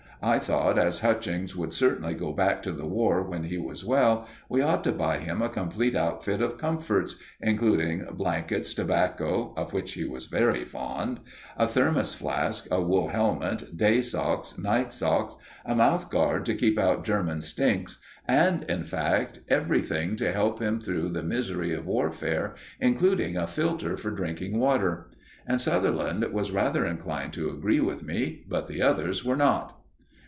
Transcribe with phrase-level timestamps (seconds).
[0.23, 4.27] I thought, as Hutchings would certainly go back to the War when he was well,
[4.47, 9.93] we ought to buy him a complete outfit of comforts, including blankets, tobacco of which
[9.93, 11.21] he was very fond
[11.57, 16.77] a Thermos flask, a wool helmet, day socks, night socks, a mouth guard to keep
[16.77, 17.97] out German stinks,
[18.27, 23.97] and, in fact, everything to help him through the misery of warfare, including a filter
[23.97, 25.09] for drinking water.
[25.47, 29.79] And Sutherland was rather inclined to agree with me, but the others were not.